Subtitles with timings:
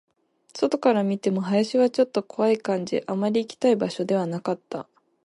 [0.55, 4.89] 外から見ても、林はちょっと怖い感じ、あまり行きたい場所ではなかった